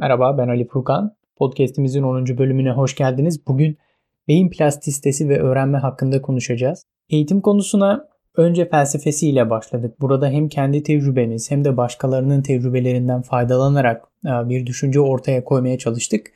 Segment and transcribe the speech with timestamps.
[0.00, 1.16] Merhaba ben Ali Furkan.
[1.36, 2.38] Podcast'imizin 10.
[2.38, 3.46] bölümüne hoş geldiniz.
[3.46, 3.78] Bugün
[4.28, 6.82] beyin plastisitesi ve öğrenme hakkında konuşacağız.
[7.10, 10.00] Eğitim konusuna önce felsefesiyle başladık.
[10.00, 16.26] Burada hem kendi tecrübemiz hem de başkalarının tecrübelerinden faydalanarak e, bir düşünce ortaya koymaya çalıştık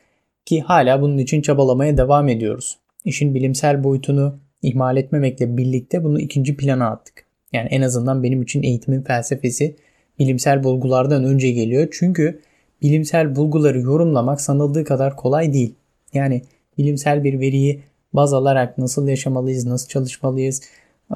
[0.45, 2.79] ki hala bunun için çabalamaya devam ediyoruz.
[3.05, 7.27] İşin bilimsel boyutunu ihmal etmemekle birlikte bunu ikinci plana attık.
[7.53, 9.77] Yani en azından benim için eğitimin felsefesi
[10.19, 11.89] bilimsel bulgulardan önce geliyor.
[11.93, 12.41] Çünkü
[12.82, 15.75] bilimsel bulguları yorumlamak sanıldığı kadar kolay değil.
[16.14, 16.43] Yani
[16.79, 17.81] bilimsel bir veriyi
[18.13, 20.63] baz alarak nasıl yaşamalıyız, nasıl çalışmalıyız,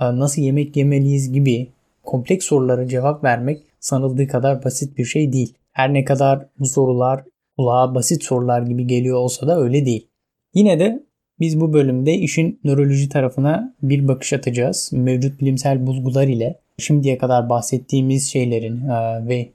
[0.01, 1.69] e, nasıl yemek yemeliyiz gibi
[2.05, 5.55] kompleks sorulara cevap vermek sanıldığı kadar basit bir şey değil.
[5.73, 7.25] Her ne kadar bu sorular
[7.57, 10.07] kulağa basit sorular gibi geliyor olsa da öyle değil.
[10.55, 11.07] Yine de
[11.41, 14.91] biz bu bölümde işin nöroloji tarafına bir bakış atacağız.
[14.93, 19.49] Mevcut bilimsel bulgular ile şimdiye kadar bahsettiğimiz şeylerin e, ve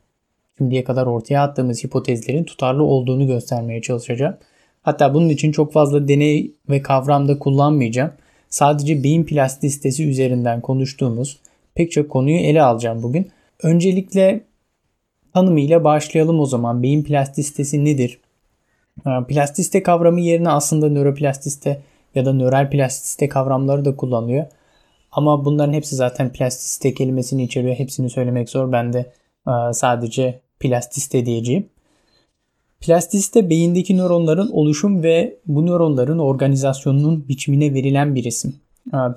[0.61, 4.37] şimdiye kadar ortaya attığımız hipotezlerin tutarlı olduğunu göstermeye çalışacağım.
[4.81, 8.11] Hatta bunun için çok fazla deney ve kavram da kullanmayacağım.
[8.49, 11.39] Sadece beyin plastisitesi üzerinden konuştuğumuz
[11.75, 13.31] pek çok konuyu ele alacağım bugün.
[13.63, 14.41] Öncelikle
[15.33, 16.83] tanımıyla başlayalım o zaman.
[16.83, 18.19] Beyin plastisitesi nedir?
[19.27, 21.81] Plastisite kavramı yerine aslında nöroplastisite
[22.15, 24.45] ya da nöral plastisite kavramları da kullanılıyor.
[25.11, 27.75] Ama bunların hepsi zaten plastisite kelimesini içeriyor.
[27.75, 28.71] Hepsini söylemek zor.
[28.71, 29.11] Ben de
[29.73, 31.65] sadece plastisite diyeceğim.
[32.79, 38.55] Plastisite beyindeki nöronların oluşum ve bu nöronların organizasyonunun biçimine verilen bir isim.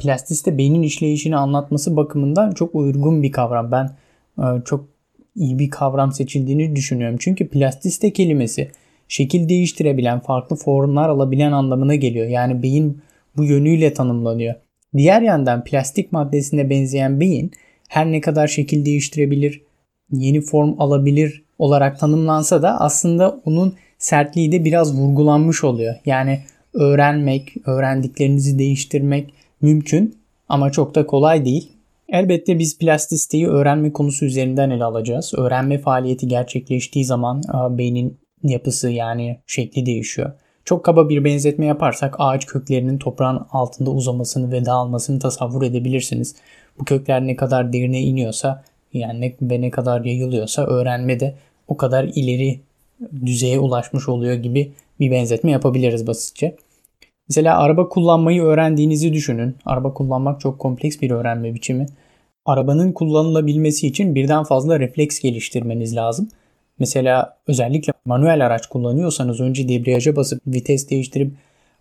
[0.00, 3.72] Plastisite beynin işleyişini anlatması bakımından çok uygun bir kavram.
[3.72, 3.90] Ben
[4.64, 4.88] çok
[5.36, 7.16] iyi bir kavram seçildiğini düşünüyorum.
[7.20, 8.70] Çünkü plastisite kelimesi
[9.08, 12.26] şekil değiştirebilen, farklı formlar alabilen anlamına geliyor.
[12.26, 13.02] Yani beyin
[13.36, 14.54] bu yönüyle tanımlanıyor.
[14.96, 17.50] Diğer yandan plastik maddesine benzeyen beyin
[17.88, 19.62] her ne kadar şekil değiştirebilir,
[20.14, 25.94] yeni form alabilir olarak tanımlansa da aslında onun sertliği de biraz vurgulanmış oluyor.
[26.06, 26.40] Yani
[26.74, 30.18] öğrenmek, öğrendiklerinizi değiştirmek mümkün
[30.48, 31.72] ama çok da kolay değil.
[32.08, 35.32] Elbette biz plastisiteyi öğrenme konusu üzerinden ele alacağız.
[35.36, 40.32] Öğrenme faaliyeti gerçekleştiği zaman beynin yapısı yani şekli değişiyor.
[40.64, 46.36] Çok kaba bir benzetme yaparsak ağaç köklerinin toprağın altında uzamasını ve dağılmasını tasavvur edebilirsiniz.
[46.78, 48.64] Bu kökler ne kadar derine iniyorsa
[48.98, 51.34] yani ne, ve ne kadar yayılıyorsa öğrenme de
[51.68, 52.60] o kadar ileri
[53.26, 56.56] düzeye ulaşmış oluyor gibi bir benzetme yapabiliriz basitçe.
[57.28, 59.56] Mesela araba kullanmayı öğrendiğinizi düşünün.
[59.64, 61.86] Araba kullanmak çok kompleks bir öğrenme biçimi.
[62.46, 66.28] Arabanın kullanılabilmesi için birden fazla refleks geliştirmeniz lazım.
[66.78, 71.32] Mesela özellikle manuel araç kullanıyorsanız önce debriyaja basıp vites değiştirip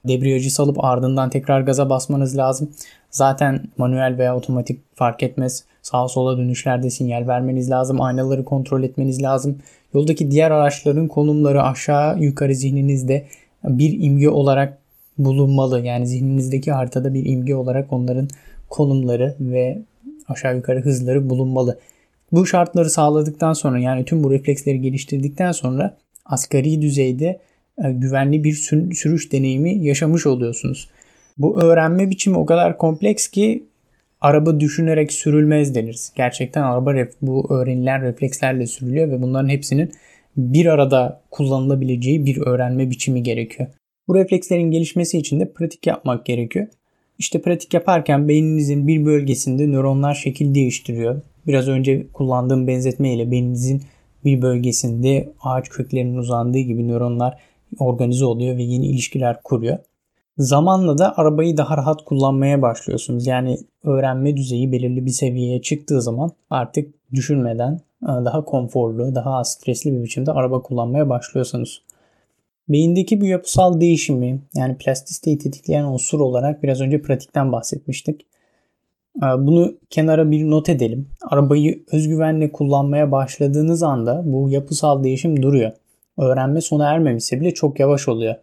[0.08, 2.69] debriyajı salıp ardından tekrar gaza basmanız lazım.
[3.12, 5.64] Zaten manuel veya otomatik fark etmez.
[5.81, 8.02] Sağa sola dönüşlerde sinyal vermeniz lazım.
[8.02, 9.58] Aynaları kontrol etmeniz lazım.
[9.94, 13.25] Yoldaki diğer araçların konumları aşağı yukarı zihninizde
[13.63, 14.78] bir imge olarak
[15.18, 15.80] bulunmalı.
[15.80, 18.28] Yani zihninizdeki haritada bir imge olarak onların
[18.69, 19.81] konumları ve
[20.28, 21.80] aşağı yukarı hızları bulunmalı.
[22.31, 27.40] Bu şartları sağladıktan sonra yani tüm bu refleksleri geliştirdikten sonra asgari düzeyde
[27.78, 28.53] güvenli bir
[28.94, 30.89] sürüş deneyimi yaşamış oluyorsunuz.
[31.38, 33.63] Bu öğrenme biçimi o kadar kompleks ki
[34.22, 36.13] araba düşünerek sürülmez deniriz.
[36.16, 39.91] Gerçekten araba ref, bu öğrenilen reflekslerle sürülüyor ve bunların hepsinin
[40.38, 43.69] bir arada kullanılabileceği bir öğrenme biçimi gerekiyor.
[44.07, 46.67] Bu reflekslerin gelişmesi için de pratik yapmak gerekiyor.
[47.19, 51.22] İşte pratik yaparken beyninizin bir bölgesinde nöronlar şekil değiştiriyor.
[51.47, 53.81] Biraz önce kullandığım benzetme ile beyninizin
[54.25, 57.38] bir bölgesinde ağaç köklerinin uzandığı gibi nöronlar
[57.79, 59.78] organize oluyor ve yeni ilişkiler kuruyor.
[60.38, 63.28] Zamanla da arabayı daha rahat kullanmaya başlıyorsunuz.
[63.28, 67.73] Yani öğrenme düzeyi belirli bir seviyeye çıktığı zaman artık düşünmeden
[68.03, 71.83] e, daha konforlu, daha az stresli bir biçimde araba kullanmaya başlıyorsunuz.
[72.69, 78.25] Beyindeki bu yapısal değişimi yani plastisiteyi tetikleyen unsur olarak biraz önce pratikten bahsetmiştik.
[79.18, 81.07] E, bunu kenara bir not edelim.
[81.21, 85.71] Arabayı özgüvenle kullanmaya başladığınız anda bu yapısal değişim duruyor.
[86.18, 88.36] Öğrenme sona ermemişse bile çok yavaş oluyor.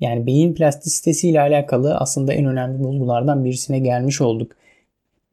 [0.00, 4.52] Yani beyin plastisitesi ile alakalı aslında en önemli bulgulardan birisine gelmiş olduk.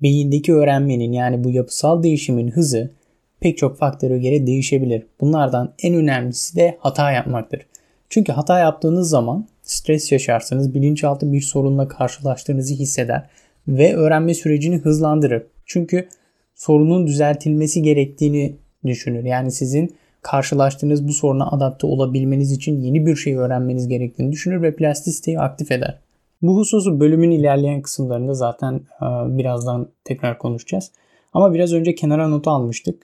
[0.01, 2.91] Beyindeki öğrenmenin yani bu yapısal değişimin hızı
[3.39, 5.03] pek çok faktöre göre değişebilir.
[5.21, 7.61] Bunlardan en önemlisi de hata yapmaktır.
[8.09, 13.29] Çünkü hata yaptığınız zaman stres yaşarsınız, bilinçaltı bir sorunla karşılaştığınızı hisseder
[13.67, 15.43] ve öğrenme sürecini hızlandırır.
[15.65, 16.07] Çünkü
[16.55, 19.23] sorunun düzeltilmesi gerektiğini düşünür.
[19.23, 24.75] Yani sizin karşılaştığınız bu soruna adapte olabilmeniz için yeni bir şey öğrenmeniz gerektiğini düşünür ve
[24.75, 25.99] plastisiteyi aktif eder.
[26.41, 30.91] Bu hususu bölümün ilerleyen kısımlarında zaten e, birazdan tekrar konuşacağız.
[31.33, 33.03] Ama biraz önce kenara notu almıştık.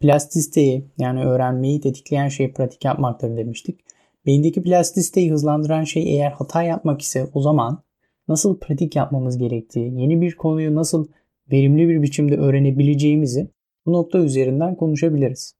[0.00, 3.80] Plastisiteyi yani öğrenmeyi tetikleyen şey pratik yapmaktır demiştik.
[4.26, 7.82] Beyindeki plastisteyi hızlandıran şey eğer hata yapmak ise o zaman
[8.28, 11.08] nasıl pratik yapmamız gerektiği, yeni bir konuyu nasıl
[11.52, 13.50] verimli bir biçimde öğrenebileceğimizi
[13.86, 15.57] bu nokta üzerinden konuşabiliriz.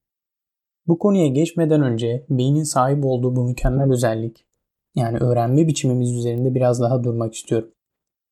[0.88, 4.44] Bu konuya geçmeden önce beynin sahip olduğu bu mükemmel özellik
[4.94, 7.68] yani öğrenme biçimimiz üzerinde biraz daha durmak istiyorum.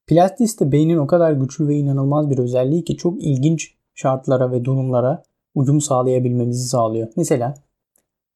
[0.07, 5.23] Plastiste beynin o kadar güçlü ve inanılmaz bir özelliği ki çok ilginç şartlara ve durumlara
[5.55, 7.09] uyum sağlayabilmemizi sağlıyor.
[7.17, 7.55] Mesela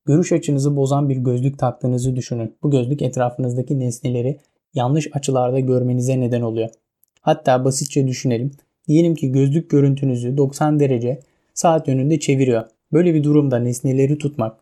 [0.05, 2.57] görüş açınızı bozan bir gözlük taktığınızı düşünün.
[2.63, 4.41] Bu gözlük etrafınızdaki nesneleri
[4.75, 6.69] yanlış açılarda görmenize neden oluyor.
[7.21, 8.51] Hatta basitçe düşünelim.
[8.89, 11.21] Diyelim ki gözlük görüntünüzü 90 derece
[11.55, 12.65] saat yönünde çeviriyor.
[12.93, 14.57] Böyle bir durumda nesneleri tutmak,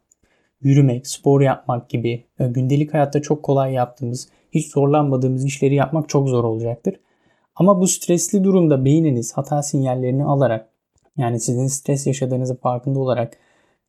[0.60, 6.28] yürümek, spor yapmak gibi e, gündelik hayatta çok kolay yaptığımız, hiç zorlanmadığımız işleri yapmak çok
[6.28, 6.94] zor olacaktır.
[7.54, 10.68] Ama bu stresli durumda beyniniz hata sinyallerini alarak
[11.16, 13.36] yani sizin stres yaşadığınızı farkında olarak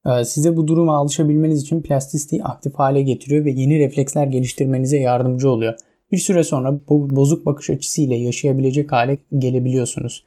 [0.06, 5.50] e, size bu duruma alışabilmeniz için plastistiği aktif hale getiriyor ve yeni refleksler geliştirmenize yardımcı
[5.50, 5.74] oluyor.
[6.12, 10.24] Bir süre sonra bozuk bakış açısıyla yaşayabilecek hale gelebiliyorsunuz.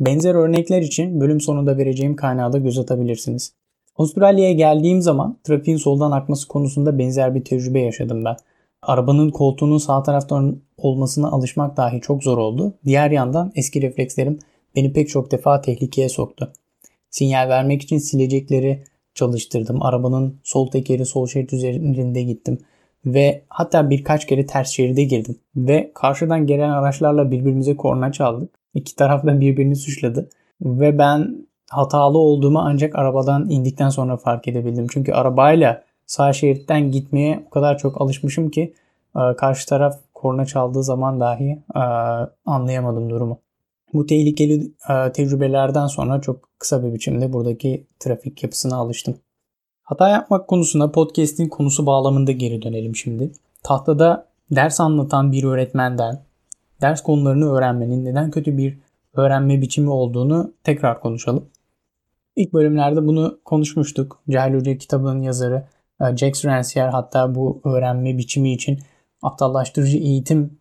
[0.00, 3.52] Benzer örnekler için bölüm sonunda vereceğim kaynağı da göz atabilirsiniz.
[3.96, 8.36] Avustralya'ya geldiğim zaman trafiğin soldan akması konusunda benzer bir tecrübe yaşadım ben.
[8.82, 12.74] Arabanın koltuğunun sağ taraftan olmasına alışmak dahi çok zor oldu.
[12.84, 14.38] Diğer yandan eski reflekslerim
[14.76, 16.52] beni pek çok defa tehlikeye soktu.
[17.10, 18.84] Sinyal vermek için silecekleri
[19.14, 19.82] çalıştırdım.
[19.82, 22.58] Arabanın sol tekeri sol şerit üzerinde gittim.
[23.06, 25.36] Ve hatta birkaç kere ters şeride girdim.
[25.56, 28.50] Ve karşıdan gelen araçlarla birbirimize korna çaldık.
[28.76, 30.28] İki taraf da birbirini suçladı.
[30.60, 34.86] Ve ben hatalı olduğumu ancak arabadan indikten sonra fark edebildim.
[34.90, 38.74] Çünkü arabayla sağ şeritten gitmeye o kadar çok alışmışım ki
[39.16, 41.80] e, karşı taraf korna çaldığı zaman dahi e,
[42.46, 43.38] anlayamadım durumu.
[43.92, 49.18] Bu tehlikeli e, tecrübelerden sonra çok kısa bir biçimde buradaki trafik yapısına alıştım.
[49.82, 53.32] Hata yapmak konusuna podcast'in konusu bağlamında geri dönelim şimdi.
[53.62, 56.25] Tahtada ders anlatan bir öğretmenden
[56.80, 58.78] ders konularını öğrenmenin neden kötü bir
[59.14, 61.48] öğrenme biçimi olduğunu tekrar konuşalım.
[62.36, 64.22] İlk bölümlerde bunu konuşmuştuk.
[64.30, 65.66] Cahil Hoca kitabının yazarı
[66.00, 68.78] e, Jack Rancière hatta bu öğrenme biçimi için
[69.22, 70.58] aptallaştırıcı eğitim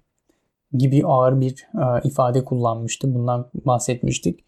[0.74, 3.16] gibi ağır bir e, ifade kullanmıştı.
[3.16, 4.46] Bundan bahsetmiştik.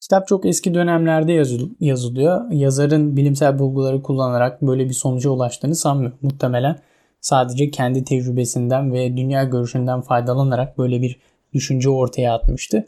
[0.00, 1.32] Kitap çok eski dönemlerde
[1.80, 2.50] yazılıyor.
[2.50, 6.18] Yazarın bilimsel bulguları kullanarak böyle bir sonuca ulaştığını sanmıyorum.
[6.22, 6.78] Muhtemelen
[7.20, 11.16] sadece kendi tecrübesinden ve dünya görüşünden faydalanarak böyle bir
[11.52, 12.84] düşünce ortaya atmıştı.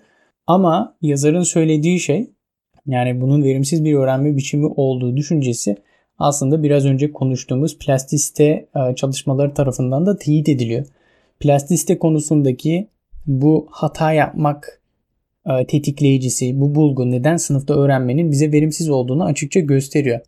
[0.47, 2.31] Ama yazarın söylediği şey
[2.87, 5.77] yani bunun verimsiz bir öğrenme biçimi olduğu düşüncesi
[6.19, 10.87] aslında biraz önce konuştuğumuz plastiste e, çalışmaları tarafından da teyit ediliyor.
[11.41, 12.89] Plastiste konusundaki
[13.27, 14.81] bu hata yapmak
[15.47, 20.21] e, tetikleyicisi, bu bulgu neden sınıfta öğrenmenin bize verimsiz olduğunu açıkça gösteriyor.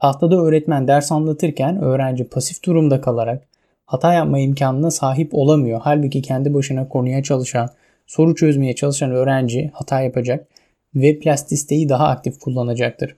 [0.00, 3.48] Tahtada öğretmen ders anlatırken öğrenci pasif durumda kalarak
[3.86, 5.80] hata yapma imkanına sahip olamıyor.
[5.82, 7.70] Halbuki kendi başına konuya çalışan,
[8.06, 10.48] soru çözmeye çalışan öğrenci hata yapacak
[10.94, 13.16] ve plastisteyi daha aktif kullanacaktır.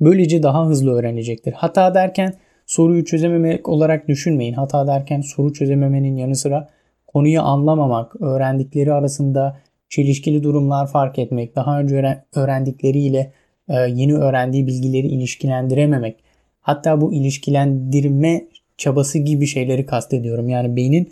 [0.00, 1.52] Böylece daha hızlı öğrenecektir.
[1.52, 2.34] Hata derken
[2.66, 4.54] soruyu çözememek olarak düşünmeyin.
[4.54, 6.68] Hata derken soru çözememenin yanı sıra
[7.06, 9.56] konuyu anlamamak, öğrendikleri arasında
[9.88, 13.32] çelişkili durumlar fark etmek, daha önce öğrendikleriyle
[13.68, 16.16] yeni öğrendiği bilgileri ilişkilendirememek,
[16.60, 18.44] hatta bu ilişkilendirme
[18.76, 20.48] çabası gibi şeyleri kastediyorum.
[20.48, 21.08] Yani beynin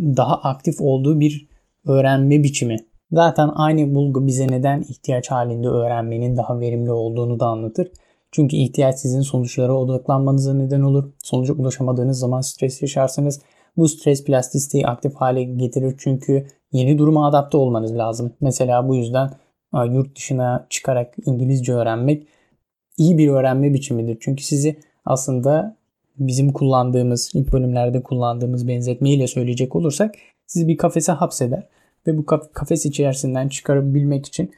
[0.00, 1.48] daha aktif olduğu bir
[1.86, 2.76] öğrenme biçimi.
[3.12, 7.88] Zaten aynı bulgu bize neden ihtiyaç halinde öğrenmenin daha verimli olduğunu da anlatır.
[8.32, 11.12] Çünkü ihtiyaç sizin sonuçlara odaklanmanıza neden olur.
[11.22, 13.40] Sonuca ulaşamadığınız zaman stres yaşarsınız.
[13.76, 18.32] Bu stres plastisteyi aktif hale getirir çünkü yeni duruma adapte olmanız lazım.
[18.40, 19.30] Mesela bu yüzden
[19.82, 22.26] yurt dışına çıkarak İngilizce öğrenmek
[22.96, 24.16] iyi bir öğrenme biçimidir.
[24.20, 25.76] Çünkü sizi aslında
[26.18, 30.14] bizim kullandığımız, ilk bölümlerde kullandığımız benzetmeyle söyleyecek olursak
[30.46, 31.66] sizi bir kafese hapseder
[32.06, 34.52] ve bu kafes içerisinden çıkarabilmek için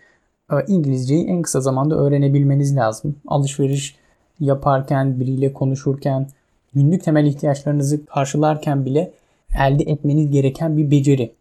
[0.51, 3.17] e, İngilizceyi en kısa zamanda öğrenebilmeniz lazım.
[3.27, 3.97] Alışveriş
[4.41, 6.27] yaparken, biriyle konuşurken,
[6.75, 9.13] günlük temel ihtiyaçlarınızı karşılarken bile
[9.59, 11.35] elde etmeniz gereken bir beceri.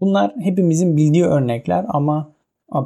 [0.00, 2.33] Bunlar hepimizin bildiği örnekler ama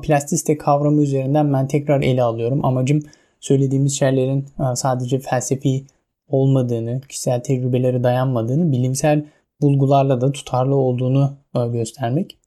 [0.01, 2.65] plastiste kavramı üzerinden ben tekrar ele alıyorum.
[2.65, 3.03] Amacım
[3.41, 5.85] söylediğimiz şeylerin e, sadece felsefi
[6.29, 9.25] olmadığını, kişisel tecrübeleri dayanmadığını, bilimsel
[9.61, 12.39] bulgularla da tutarlı olduğunu e, göstermek.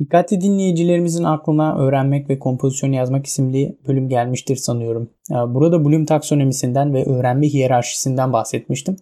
[0.00, 5.10] Dikkatli dinleyicilerimizin aklına öğrenmek ve kompozisyon yazmak isimli bölüm gelmiştir sanıyorum.
[5.30, 8.96] E, burada Bloom taksonomisinden ve öğrenme hiyerarşisinden bahsetmiştim.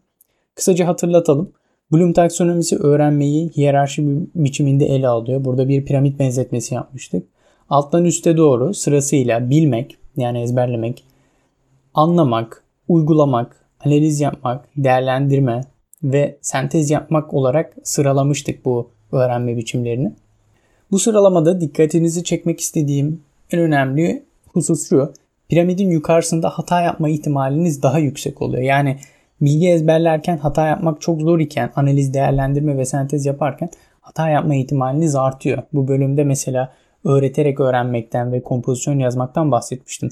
[0.54, 1.52] Kısaca hatırlatalım.
[1.92, 4.02] Bloom taksonomisi öğrenmeyi hiyerarşi
[4.34, 5.44] biçiminde ele alıyor.
[5.44, 7.33] Burada bir piramit benzetmesi yapmıştık.
[7.70, 11.04] Alttan üste doğru sırasıyla bilmek yani ezberlemek,
[11.94, 15.60] anlamak, uygulamak, analiz yapmak, değerlendirme
[16.02, 20.12] ve sentez yapmak olarak sıralamıştık bu öğrenme biçimlerini.
[20.90, 25.12] Bu sıralamada dikkatinizi çekmek istediğim en önemli husus şu.
[25.48, 28.62] Piramidin yukarısında hata yapma ihtimaliniz daha yüksek oluyor.
[28.62, 28.98] Yani
[29.40, 35.16] bilgi ezberlerken hata yapmak çok zor iken analiz, değerlendirme ve sentez yaparken hata yapma ihtimaliniz
[35.16, 35.62] artıyor.
[35.72, 36.72] Bu bölümde mesela
[37.04, 40.08] öğreterek öğrenmekten ve kompozisyon yazmaktan bahsetmiştim.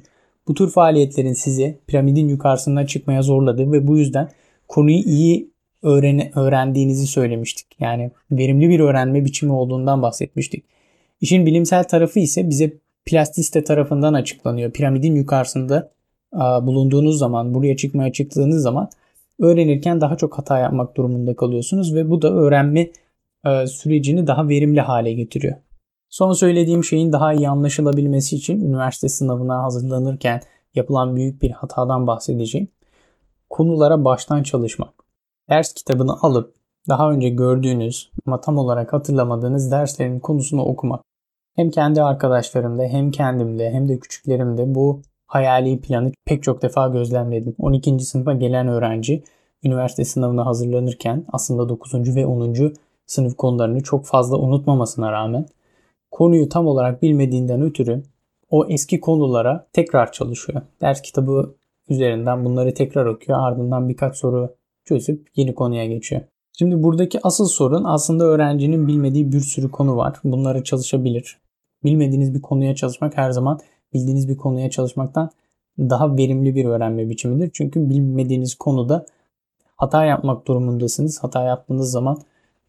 [0.49, 4.29] Bu tür faaliyetlerin sizi piramidin yukarısına çıkmaya zorladığı ve bu yüzden
[4.69, 5.51] konuyu iyi
[5.83, 7.67] öğren öğrendiğinizi söylemiştik.
[7.81, 10.65] Yani verimli bir öğrenme biçimi olduğundan bahsetmiştik.
[11.21, 12.73] İşin bilimsel tarafı ise bize
[13.05, 14.71] plastiste tarafından açıklanıyor.
[14.71, 15.91] Piramidin yukarısında
[16.63, 18.89] bulunduğunuz zaman, buraya çıkmaya çıktığınız zaman
[19.41, 22.91] öğrenirken daha çok hata yapmak durumunda kalıyorsunuz ve bu da öğrenme
[23.67, 25.55] sürecini daha verimli hale getiriyor.
[26.13, 30.41] Son söylediğim şeyin daha iyi anlaşılabilmesi için üniversite sınavına hazırlanırken
[30.75, 32.69] yapılan büyük bir hatadan bahsedeceğim.
[33.51, 34.95] Konulara baştan çalışmak.
[35.51, 36.55] Ders kitabını alıp
[36.89, 41.03] daha önce gördüğünüz ama tam olarak hatırlamadığınız derslerin konusunu okumak.
[41.57, 47.55] Hem kendi arkadaşlarımda hem kendimde hem de küçüklerimde bu hayali planı pek çok defa gözlemledim.
[47.59, 48.01] 12.
[48.01, 49.25] sınıfa gelen öğrenci
[49.65, 52.17] üniversite sınavına hazırlanırken aslında 9.
[52.17, 52.73] ve 10.
[53.07, 55.47] sınıf konularını çok fazla unutmamasına rağmen
[56.13, 58.03] konuyu tam olarak bilmediğinden ötürü
[58.51, 60.63] o eski konulara tekrar çalışıyor.
[60.81, 61.55] Ders kitabı
[61.89, 63.39] üzerinden bunları tekrar okuyor.
[63.43, 64.55] Ardından birkaç soru
[64.85, 66.23] çözüp yeni konuya geçiyor.
[66.59, 70.17] Şimdi buradaki asıl sorun aslında öğrencinin bilmediği bir sürü konu var.
[70.25, 71.39] Bunları çalışabilir.
[71.85, 73.61] Bilmediğiniz bir konuya çalışmak her zaman
[73.95, 75.31] bildiğiniz bir konuya çalışmaktan
[75.79, 77.51] daha verimli bir öğrenme biçimidir.
[77.53, 79.07] Çünkü bilmediğiniz konuda
[79.77, 81.25] hata yapmak durumundasınız.
[81.25, 82.19] Hata yaptığınız zaman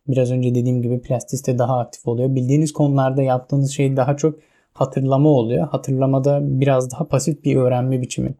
[0.07, 2.35] biraz önce dediğim gibi plastiste daha aktif oluyor.
[2.35, 4.39] Bildiğiniz konularda yaptığınız şey daha çok
[4.73, 5.67] hatırlama oluyor.
[5.67, 8.33] Hatırlamada biraz daha pasif bir öğrenme biçimi.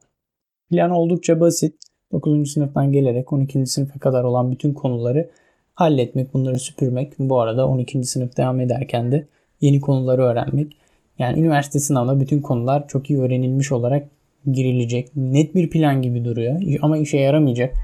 [0.70, 1.76] Plan oldukça basit.
[2.12, 2.52] 9.
[2.52, 3.66] sınıftan gelerek 12.
[3.66, 5.30] sınıfa kadar olan bütün konuları
[5.76, 7.14] halletmek, bunları süpürmek.
[7.20, 8.04] Bu arada 12.
[8.04, 9.28] sınıf devam ederken de
[9.62, 10.78] yeni konuları öğrenmek.
[11.20, 14.08] Yani üniversite sınavına bütün konular çok iyi öğrenilmiş olarak
[14.52, 15.16] girilecek.
[15.16, 17.76] Net bir plan gibi duruyor ama işe yaramayacak.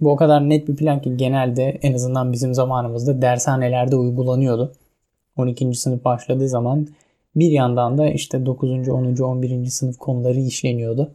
[0.00, 4.72] Bu o kadar net bir plan ki genelde en azından bizim zamanımızda dershanelerde uygulanıyordu.
[5.36, 5.74] 12.
[5.74, 6.88] sınıf başladığı zaman
[7.36, 8.88] bir yandan da işte 9.
[8.88, 9.16] 10.
[9.16, 9.66] 11.
[9.66, 11.12] sınıf konuları işleniyordu.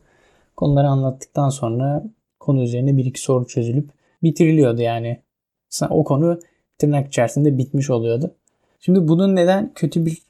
[0.56, 2.04] Konuları anlattıktan sonra
[2.40, 3.90] konu üzerine bir iki soru çözülüp
[4.24, 5.22] bitiriliyordu yani.
[5.90, 6.40] O konu
[6.78, 8.36] tırnak içerisinde bitmiş oluyordu.
[8.80, 10.22] Şimdi bunun neden kötü bir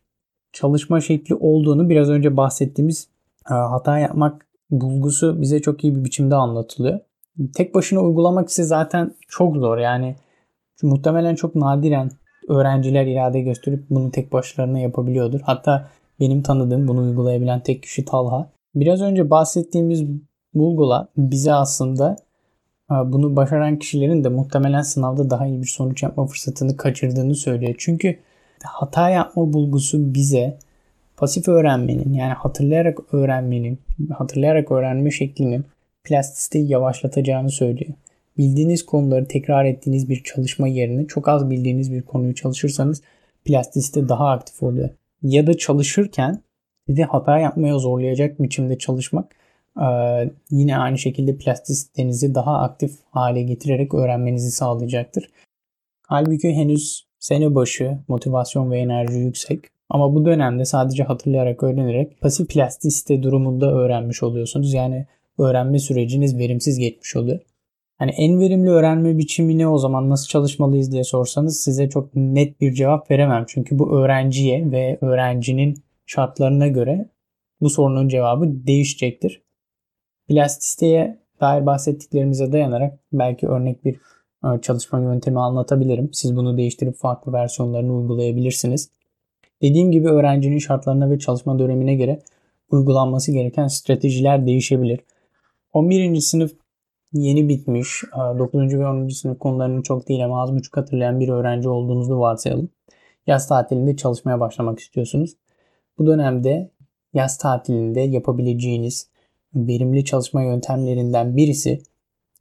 [0.54, 3.08] çalışma şekli olduğunu biraz önce bahsettiğimiz
[3.50, 7.00] e, hata yapmak bulgusu bize çok iyi bir biçimde anlatılıyor.
[7.56, 9.78] Tek başına uygulamak ise zaten çok zor.
[9.78, 10.16] Yani
[10.84, 12.12] muhtemelen çok nadiren
[12.50, 15.40] öğrenciler irade gösterip bunu tek başlarına yapabiliyordur.
[15.44, 15.90] Hatta
[16.20, 18.50] benim tanıdığım bunu uygulayabilen tek kişi Talha.
[18.76, 20.04] Biraz önce bahsettiğimiz
[20.54, 22.16] bulgular bize aslında
[22.92, 27.76] e, bunu başaran kişilerin de muhtemelen sınavda daha iyi bir sonuç yapma fırsatını kaçırdığını söylüyor.
[27.78, 28.20] Çünkü
[28.64, 30.58] hata yapma bulgusu bize
[31.18, 33.80] pasif öğrenmenin yani hatırlayarak öğrenmenin,
[34.18, 35.66] hatırlayarak öğrenme şeklinin
[36.06, 37.94] plastisteyi yavaşlatacağını söylüyor.
[38.38, 43.02] Bildiğiniz konuları tekrar ettiğiniz bir çalışma yerine çok az bildiğiniz bir konuyu çalışırsanız
[43.46, 44.90] plastiste daha aktif oluyor.
[45.22, 46.42] Ya da çalışırken
[46.88, 49.36] sizi hata yapmaya zorlayacak biçimde çalışmak
[50.52, 55.30] yine aynı şekilde plastistenizi daha aktif hale getirerek öğrenmenizi sağlayacaktır.
[56.08, 59.66] Halbuki henüz sene başı motivasyon ve enerji yüksek.
[59.90, 64.74] Ama bu dönemde sadece hatırlayarak öğrenerek pasif plastisite durumunda öğrenmiş oluyorsunuz.
[64.74, 65.06] Yani
[65.40, 67.40] öğrenme süreciniz verimsiz geçmiş oluyor.
[67.98, 72.62] Hani en verimli öğrenme biçimi ne o zaman nasıl çalışmalıyız diye sorsanız size çok net
[72.62, 73.46] bir cevap veremem.
[73.48, 77.10] Çünkü bu öğrenciye ve öğrencinin şartlarına göre
[77.62, 79.42] bu sorunun cevabı değişecektir.
[80.28, 83.96] Plastisteye dair bahsettiklerimize dayanarak belki örnek bir
[84.44, 86.10] e, çalışma yöntemi anlatabilirim.
[86.14, 88.90] Siz bunu değiştirip farklı versiyonlarını uygulayabilirsiniz.
[89.62, 92.20] Dediğim gibi öğrencinin şartlarına ve çalışma dönemine göre
[92.72, 95.00] uygulanması gereken stratejiler değişebilir.
[95.76, 96.22] 11.
[96.22, 96.52] sınıf
[97.14, 98.04] yeni bitmiş,
[98.40, 98.74] 9.
[98.74, 99.10] E, ve 10.
[99.10, 102.70] sınıf konularını çok değil ama az buçuk hatırlayan bir öğrenci olduğunuzu varsayalım.
[103.28, 105.36] Yaz tatilinde çalışmaya başlamak istiyorsunuz.
[105.98, 106.72] Bu dönemde
[107.14, 109.10] yaz tatilinde yapabileceğiniz
[109.56, 111.82] verimli çalışma yöntemlerinden birisi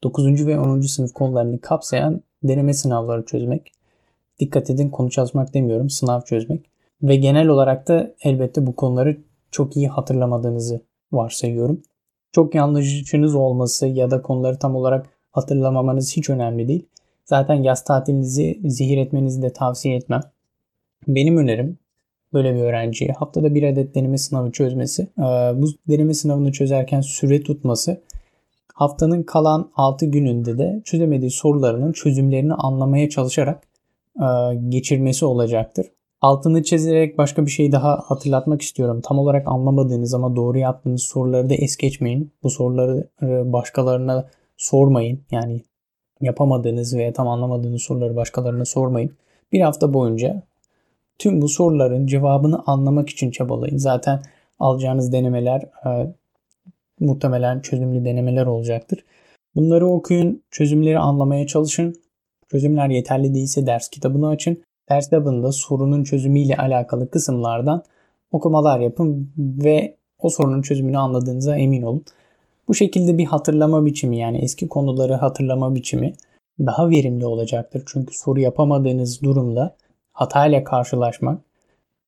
[0.03, 0.47] 9.
[0.47, 0.81] ve 10.
[0.81, 3.73] sınıf konularını kapsayan deneme sınavları çözmek.
[4.39, 6.67] Dikkat edin konu çalışmak demiyorum, sınav çözmek.
[7.03, 9.17] Ve genel olarak da elbette bu konuları
[9.51, 10.81] çok iyi hatırlamadığınızı
[11.13, 11.83] varsayıyorum.
[12.35, 16.87] Çok yanlışınız olması ya da konuları tam olarak hatırlamamanız hiç önemli değil.
[17.25, 20.21] Zaten yaz tatilinizi zihir etmenizi de tavsiye etmem.
[21.09, 21.79] Benim önerim
[22.33, 25.09] böyle bir öğrenciye haftada bir adet deneme sınavı çözmesi.
[25.55, 28.01] Bu deneme sınavını çözerken süre tutması
[28.75, 33.63] Haftanın kalan 6 gününde de çözemediği sorularının çözümlerini anlamaya çalışarak
[34.17, 34.27] e,
[34.69, 35.87] geçirmesi olacaktır.
[36.25, 39.01] Altını çizerek başka bir şey daha hatırlatmak istiyorum.
[39.05, 42.33] Tam olarak anlamadığınız ama doğru yaptığınız soruları da es geçmeyin.
[42.43, 43.09] Bu soruları
[43.53, 45.21] başkalarına sormayın.
[45.31, 45.61] Yani
[46.21, 49.11] yapamadığınız veya tam anlamadığınız soruları başkalarına sormayın.
[49.53, 50.43] Bir hafta boyunca
[51.19, 53.77] tüm bu soruların cevabını anlamak için çabalayın.
[53.77, 54.23] Zaten
[54.59, 56.15] alacağınız denemeler e,
[57.01, 59.05] muhtemelen çözümlü denemeler olacaktır.
[59.57, 61.95] Bunları okuyun, çözümleri anlamaya çalışın.
[62.51, 64.64] Çözümler yeterli değilse ders kitabını açın.
[64.89, 67.83] Ders kitabında sorunun çözümüyle alakalı kısımlardan
[68.33, 72.05] okumalar yapın ve o sorunun çözümünü anladığınıza emin olun.
[72.69, 76.13] Bu şekilde bir hatırlama biçimi yani eski konuları hatırlama biçimi
[76.61, 77.83] daha verimli olacaktır.
[77.87, 79.77] Çünkü soru yapamadığınız durumda
[80.13, 81.41] hatayla karşılaşmak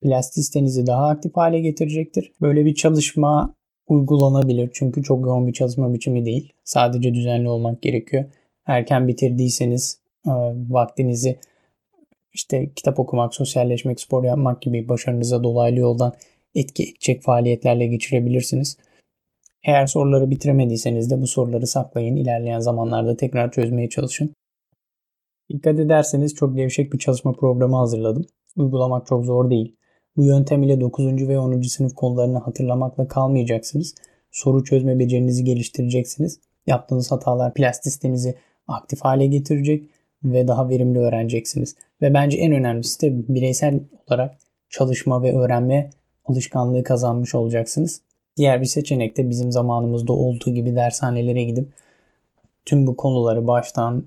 [0.03, 2.33] plastisitenizi daha aktif hale getirecektir.
[2.41, 3.55] Böyle bir çalışma
[3.89, 6.53] uygulanabilir çünkü çok yoğun bir çalışma biçimi değil.
[6.65, 8.25] Sadece düzenli olmak gerekiyor.
[8.67, 10.33] Erken bitirdiyseniz e,
[10.69, 11.39] vaktinizi
[12.37, 16.13] işte kitap okumak, sosyalleşmek, spor yapmak gibi başarınıza dolaylı yoldan
[16.55, 18.77] etki edecek faaliyetlerle geçirebilirsiniz.
[19.65, 22.17] Eğer soruları bitiremediyseniz de bu soruları saklayın.
[22.17, 24.35] İlerleyen zamanlarda tekrar çözmeye çalışın.
[25.51, 28.27] Dikkat ederseniz çok gevşek bir çalışma programı hazırladım.
[28.57, 29.77] Uygulamak çok zor değil.
[30.17, 31.29] Bu yöntem ile 9.
[31.29, 31.63] ve 10.
[31.63, 33.95] sınıf konularını hatırlamakla kalmayacaksınız.
[34.31, 36.41] Soru çözme becerinizi geliştireceksiniz.
[36.67, 38.35] Yaptığınız hatalar plastisitenizi
[38.69, 39.91] aktif hale getirecek
[40.33, 41.77] ve daha verimli öğreneceksiniz.
[42.03, 44.35] Ve bence en önemlisi de bireysel olarak
[44.71, 45.91] çalışma ve öğrenme
[46.25, 48.03] alışkanlığı kazanmış olacaksınız.
[48.37, 51.73] Diğer bir seçenek de bizim zamanımızda olduğu gibi dershanelere gidip
[52.65, 54.05] tüm bu konuları baştan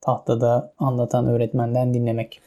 [0.00, 2.40] tahtada anlatan öğretmenden dinlemek.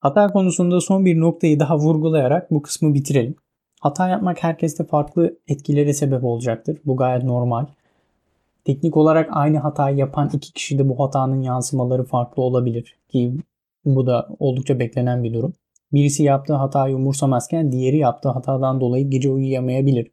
[0.00, 3.36] Hata konusunda son bir noktayı daha vurgulayarak bu kısmı bitirelim.
[3.80, 6.78] Hata yapmak herkeste farklı etkilere sebep olacaktır.
[6.84, 7.66] Bu gayet normal.
[8.66, 13.32] Teknik olarak aynı hatayı yapan iki kişide bu hatanın yansımaları farklı olabilir ki
[13.84, 15.54] bu da oldukça beklenen bir durum.
[15.92, 20.10] Birisi yaptığı hatayı umursamazken diğeri yaptığı hatadan dolayı gece uyuyamayabilir.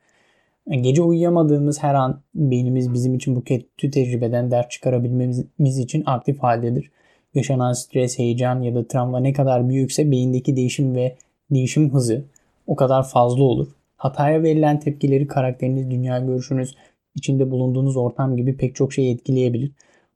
[0.70, 6.92] Gece uyuyamadığımız her an beynimiz bizim için bu kötü tecrübeden ders çıkarabilmemiz için aktif haldedir.
[7.34, 11.16] Yaşanan stres, heyecan ya da travma ne kadar büyükse beyindeki değişim ve
[11.52, 12.26] değişim hızı
[12.68, 13.68] o kadar fazla olur.
[13.98, 16.76] Hataya verilen tepkileri karakteriniz, dünya görüşünüz,
[17.16, 19.72] içinde bulunduğunuz ortam gibi pek çok şey etkileyebilir.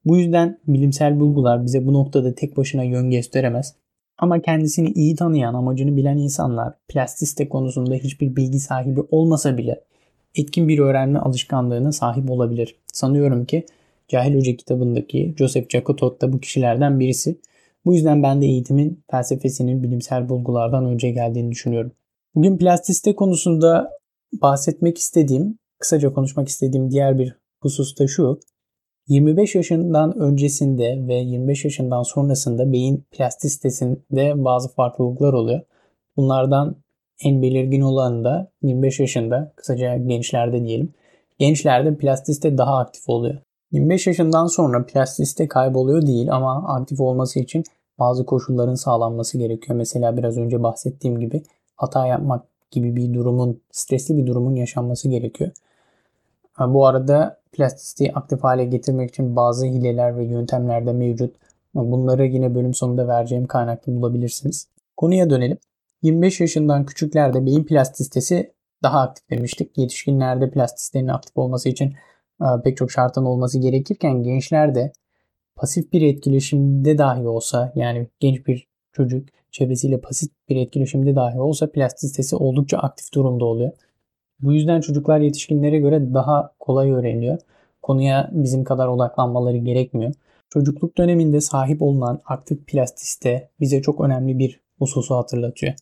[0.05, 3.75] Bu yüzden bilimsel bulgular bize bu noktada tek başına yön gösteremez.
[4.17, 9.81] Ama kendisini iyi tanıyan, amacını bilen insanlar plastiste konusunda hiçbir bilgi sahibi olmasa bile
[10.35, 12.75] etkin bir öğrenme alışkanlığına sahip olabilir.
[12.93, 13.65] Sanıyorum ki
[14.07, 17.39] Cahil Hoca kitabındaki Joseph Jacotot da bu kişilerden birisi.
[17.85, 21.91] Bu yüzden ben de eğitimin felsefesinin bilimsel bulgulardan önce geldiğini düşünüyorum.
[22.35, 23.91] Bugün plastiste konusunda
[24.33, 28.39] bahsetmek istediğim, kısaca konuşmak istediğim diğer bir husus da şu.
[29.07, 35.61] 25 yaşından öncesinde ve 25 yaşından sonrasında beyin plastisitesinde bazı farklılıklar oluyor.
[36.17, 36.75] Bunlardan
[37.23, 40.93] en belirgin olanı da 25 yaşında, kısaca gençlerde diyelim.
[41.39, 43.37] Gençlerde plastisite daha aktif oluyor.
[43.71, 47.63] 25 yaşından sonra plastisite kayboluyor değil ama aktif olması için
[47.99, 49.77] bazı koşulların sağlanması gerekiyor.
[49.77, 51.43] Mesela biraz önce bahsettiğim gibi
[51.75, 55.51] hata yapmak gibi bir durumun, stresli bir durumun yaşanması gerekiyor.
[56.59, 61.35] Bu arada plastisiteyi aktif hale getirmek için bazı hileler ve yöntemler de mevcut.
[61.75, 64.67] Bunları yine bölüm sonunda vereceğim kaynakta bulabilirsiniz.
[64.97, 65.57] Konuya dönelim.
[66.01, 69.77] 25 yaşından küçüklerde beyin plastisitesi daha aktif demiştik.
[69.77, 71.93] Yetişkinlerde plastisitenin aktif olması için
[72.41, 74.91] e, pek çok şartın olması gerekirken gençlerde
[75.55, 81.71] pasif bir etkileşimde dahi olsa yani genç bir çocuk çevresiyle pasif bir etkileşimde dahi olsa
[81.71, 83.71] plastisitesi oldukça aktif durumda oluyor.
[84.39, 87.37] Bu yüzden çocuklar yetişkinlere göre daha kolay öğreniyor.
[87.81, 90.13] Konuya bizim kadar odaklanmaları gerekmiyor.
[90.49, 95.73] Çocukluk döneminde sahip olunan aktif plastisite bize çok önemli bir hususu hatırlatıyor.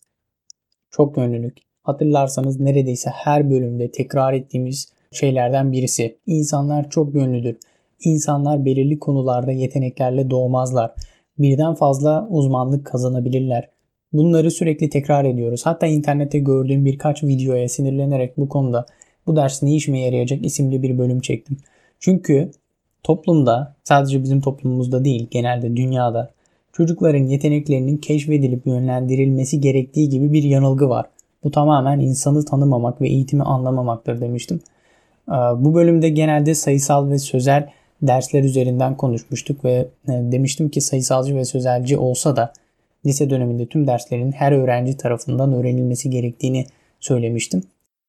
[0.90, 1.58] Çok yönlülük.
[1.82, 6.18] Hatırlarsanız neredeyse her bölümde tekrar ettiğimiz şeylerden birisi.
[6.26, 7.56] İnsanlar çok yönlüdür.
[8.00, 10.94] İnsanlar belirli konularda yeteneklerle doğmazlar.
[11.38, 13.75] Birden fazla uzmanlık kazanabilirler.
[14.16, 15.66] Bunları sürekli tekrar ediyoruz.
[15.66, 18.86] Hatta internette gördüğüm birkaç videoya sinirlenerek bu konuda
[19.26, 21.56] bu ders ne işime yarayacak isimli bir bölüm çektim.
[22.00, 22.50] Çünkü
[23.02, 26.30] toplumda sadece bizim toplumumuzda değil genelde dünyada
[26.72, 31.06] çocukların yeteneklerinin keşfedilip yönlendirilmesi gerektiği gibi bir yanılgı var.
[31.44, 34.60] Bu tamamen insanı tanımamak ve eğitimi anlamamaktır demiştim.
[35.28, 37.68] Ee, bu bölümde genelde sayısal ve sözel
[38.02, 42.52] dersler üzerinden konuşmuştuk ve e, demiştim ki sayısalcı ve sözelci olsa da
[43.06, 46.66] lise döneminde tüm derslerin her öğrenci tarafından öğrenilmesi gerektiğini
[47.00, 47.62] söylemiştim.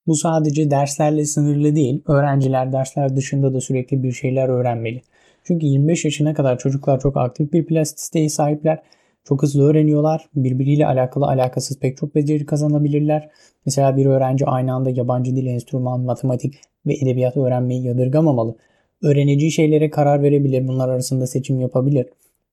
[0.07, 2.01] Bu sadece derslerle sınırlı değil.
[2.07, 5.01] Öğrenciler dersler dışında da sürekli bir şeyler öğrenmeli.
[5.43, 8.79] Çünkü 25 yaşına kadar çocuklar çok aktif bir plastisiteye sahipler.
[9.23, 10.29] Çok hızlı öğreniyorlar.
[10.36, 13.29] Birbiriyle alakalı alakasız pek çok beceri kazanabilirler.
[13.65, 16.55] Mesela bir öğrenci aynı anda yabancı dil, enstrüman, matematik
[16.86, 18.55] ve edebiyat öğrenmeyi yadırgamamalı.
[19.03, 20.67] Öğreneceği şeylere karar verebilir.
[20.67, 22.05] Bunlar arasında seçim yapabilir.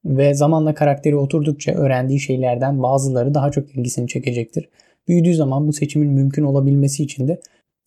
[0.05, 4.69] Ve zamanla karakteri oturdukça öğrendiği şeylerden bazıları daha çok ilgisini çekecektir.
[5.09, 7.41] Büyüdüğü zaman bu seçimin mümkün olabilmesi için de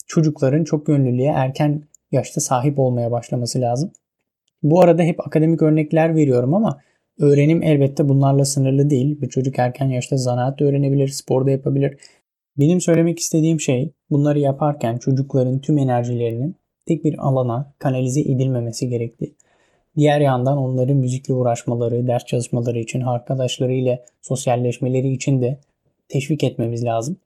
[0.07, 3.91] çocukların çok gönüllülüğe erken yaşta sahip olmaya başlaması lazım.
[4.63, 6.79] Bu arada hep akademik örnekler veriyorum ama
[7.19, 9.21] öğrenim elbette bunlarla sınırlı değil.
[9.21, 11.97] Bir çocuk erken yaşta zanaat da öğrenebilir, spor da yapabilir.
[12.57, 19.35] Benim söylemek istediğim şey bunları yaparken çocukların tüm enerjilerinin tek bir alana kanalize edilmemesi gerektiği.
[19.97, 25.59] Diğer yandan onların müzikle uğraşmaları, ders çalışmaları için, arkadaşlarıyla sosyalleşmeleri için de
[26.09, 27.17] teşvik etmemiz lazım.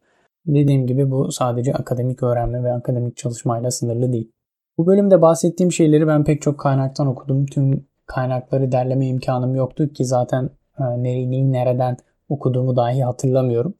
[0.47, 4.31] Dediğim gibi bu sadece akademik öğrenme ve akademik çalışmayla sınırlı değil.
[4.77, 7.45] Bu bölümde bahsettiğim şeyleri ben pek çok kaynaktan okudum.
[7.45, 11.97] Tüm kaynakları derleme imkanım yoktu ki zaten e, nereyi nereden
[12.29, 13.73] okuduğumu dahi hatırlamıyorum.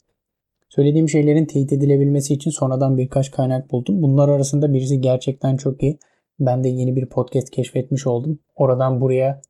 [0.69, 4.01] Söylediğim şeylerin teyit edilebilmesi için sonradan birkaç kaynak buldum.
[4.01, 5.99] Bunlar arasında birisi gerçekten çok iyi.
[6.41, 8.39] Ben de yeni bir podcast keşfetmiş oldum.
[8.55, 9.41] Oradan buraya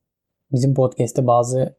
[0.52, 1.76] bizim podcast'te bazı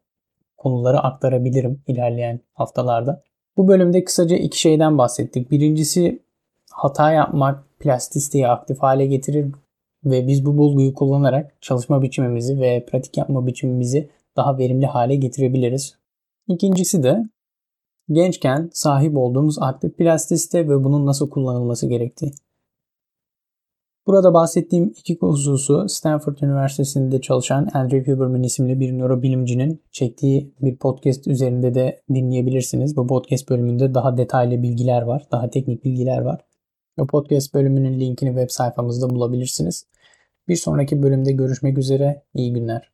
[0.58, 3.24] konuları aktarabilirim ilerleyen haftalarda.
[3.58, 5.52] Bu bölümde kısaca iki şeyden bahsettik.
[5.52, 6.24] Birincisi
[6.72, 9.52] hata yapmak plastisteyi aktif hale getirir
[10.06, 15.96] ve biz bu bulguyu kullanarak çalışma biçimimizi ve pratik yapma biçimimizi daha verimli hale getirebiliriz.
[16.48, 17.24] İkincisi de
[18.10, 22.32] gençken sahip olduğumuz aktif plastisite ve bunun nasıl kullanılması gerektiği.
[24.08, 31.28] Burada bahsettiğim iki hususu Stanford Üniversitesi'nde çalışan Andrew Huberman isimli bir nörobilimcinin çektiği bir podcast
[31.28, 32.98] üzerinde de dinleyebilirsiniz.
[32.98, 36.46] Bu podcast bölümünde daha detaylı bilgiler var, daha teknik bilgiler var.
[36.98, 39.86] Bu podcast bölümünün linkini web sayfamızda bulabilirsiniz.
[40.48, 42.24] Bir sonraki bölümde görüşmek üzere.
[42.34, 42.93] İyi günler.